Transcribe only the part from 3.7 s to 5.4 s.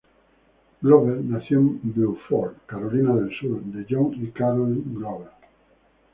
John y Carole Glover.